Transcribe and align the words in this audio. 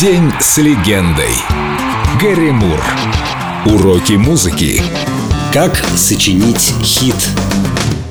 День 0.00 0.30
с 0.40 0.58
легендой. 0.58 1.32
Гэри 2.20 2.50
Мур. 2.50 2.84
Уроки 3.64 4.12
музыки. 4.12 4.82
Как 5.54 5.74
сочинить 5.96 6.74
хит? 6.82 7.14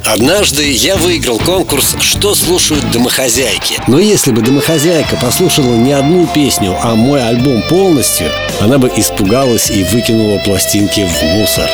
Однажды 0.03 0.71
я 0.71 0.95
выиграл 0.95 1.37
конкурс 1.37 1.95
«Что 1.99 2.33
слушают 2.33 2.89
домохозяйки». 2.89 3.79
Но 3.85 3.99
если 3.99 4.31
бы 4.31 4.41
домохозяйка 4.41 5.15
послушала 5.17 5.75
не 5.75 5.91
одну 5.91 6.25
песню, 6.25 6.75
а 6.81 6.95
мой 6.95 7.23
альбом 7.23 7.61
полностью, 7.69 8.31
она 8.59 8.79
бы 8.79 8.91
испугалась 8.95 9.69
и 9.69 9.83
выкинула 9.83 10.39
пластинки 10.39 11.07
в 11.07 11.23
мусор. 11.35 11.69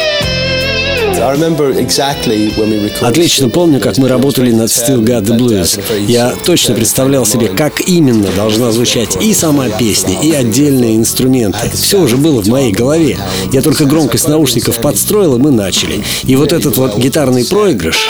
Отлично 3.02 3.50
помню, 3.50 3.80
как 3.80 3.98
мы 3.98 4.08
работали 4.08 4.52
над 4.52 4.70
Still 4.70 5.04
Got 5.04 5.24
the 5.24 5.38
Blues. 5.38 5.80
Я 6.08 6.34
точно 6.46 6.76
представлял 6.76 7.26
себе, 7.26 7.48
как 7.48 7.82
именно 7.88 8.28
должна 8.36 8.72
звучать 8.72 9.22
и 9.22 9.34
сама 9.34 9.70
песня, 9.70 10.20
и 10.22 10.32
отдельные 10.32 10.96
инструменты. 10.96 11.70
Все 11.74 12.00
уже 12.00 12.18
было 12.18 12.42
в 12.42 12.48
моей 12.48 12.72
голове. 12.72 13.18
Я 13.52 13.62
только 13.62 13.86
громкость 13.86 14.28
наушников 14.28 14.78
подстроил, 14.80 15.36
и 15.36 15.40
мы 15.40 15.52
начали. 15.52 16.04
И 16.24 16.36
вот 16.36 16.54
этот 16.54 16.78
вот 16.78 16.98
гитарный 16.98 17.46
проигрыш... 17.46 18.08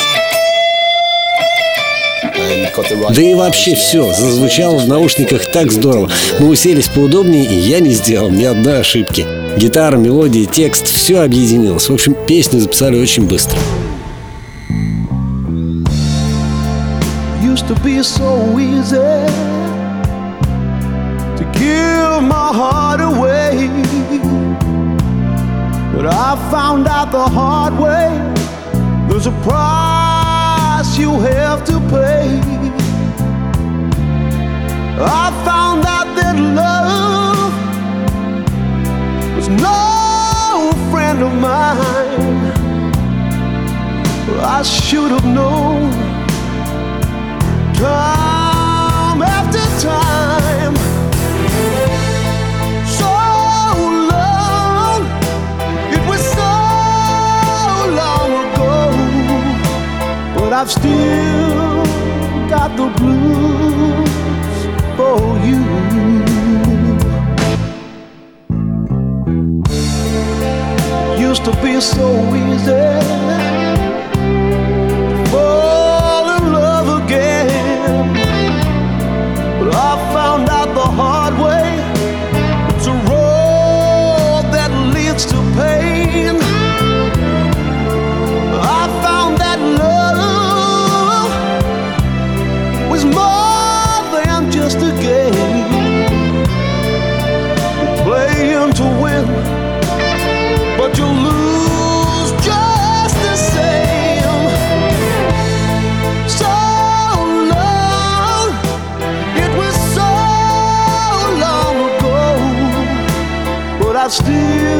Да 3.13 3.21
и 3.21 3.33
вообще 3.33 3.75
все, 3.75 4.13
зазвучало 4.13 4.77
в 4.77 4.87
наушниках 4.87 5.45
так 5.51 5.71
здорово. 5.71 6.09
Мы 6.39 6.49
уселись 6.49 6.87
поудобнее, 6.87 7.45
и 7.45 7.55
я 7.55 7.79
не 7.79 7.91
сделал 7.91 8.29
ни 8.29 8.43
одной 8.43 8.79
ошибки. 8.79 9.25
Гитара, 9.57 9.97
мелодия, 9.97 10.45
текст, 10.45 10.87
все 10.87 11.21
объединилось. 11.21 11.89
В 11.89 11.93
общем, 11.93 12.15
песню 12.27 12.59
записали 12.59 13.01
очень 13.01 13.27
быстро. 13.27 13.57
Used 17.43 17.67
to 17.67 17.75
be 17.83 18.01
so 18.01 18.57
easy 18.57 18.97
to 21.37 21.43
give 21.53 22.23
my 22.23 22.51
heart 22.53 23.01
away. 23.01 23.69
But 25.93 26.05
I 26.05 26.37
found 26.49 26.87
out 26.87 27.11
the 27.11 27.27
hard 27.27 27.77
way. 27.77 28.09
There's 29.09 29.27
a 29.27 29.35
price 29.43 30.97
you 30.97 31.19
have 31.19 31.65
to 31.65 31.79
pay. 31.89 32.39
I 34.97 35.31
found 35.43 35.60
friend 41.21 41.33
of 41.33 41.41
mine. 41.41 42.51
I 44.43 44.63
should 44.63 45.11
have 45.11 45.25
known 45.25 45.91
time 47.75 49.21
after 49.21 49.65
time. 49.87 50.75
So 52.97 53.11
long, 54.11 55.01
it 55.95 56.01
was 56.09 56.21
so 56.39 56.51
long 57.99 58.29
ago, 58.43 58.73
but 60.35 60.53
I've 60.53 60.71
still 60.71 61.85
got 62.49 62.75
the 62.77 62.87
blues 62.97 63.90
so 71.81 72.35
easy 72.35 73.20
still 114.11 114.70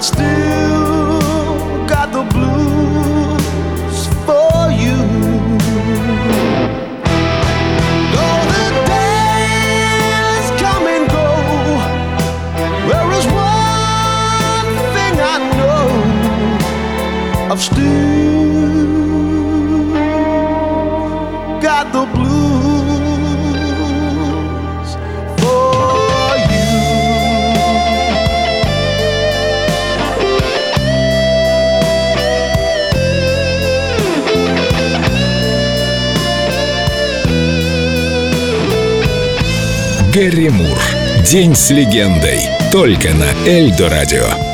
I 0.00 0.02
still 0.02 1.20
got 1.86 2.10
the 2.10 2.22
blues 2.32 3.98
for 4.24 4.70
you. 4.72 4.96
Though 8.14 8.42
the 8.54 8.66
days 8.94 10.46
come 10.58 10.84
and 10.94 11.04
go, 11.18 11.28
there 12.88 13.10
is 13.18 13.26
one 13.26 14.68
thing 14.94 15.14
I 15.20 15.36
know. 15.58 15.84
I've 17.52 17.60
still 17.60 18.09
Гэри 40.12 40.48
Мур. 40.48 40.76
День 41.24 41.54
с 41.54 41.70
легендой. 41.70 42.40
Только 42.72 43.10
на 43.14 43.30
Эльдо 43.46 43.88
радио. 43.88 44.49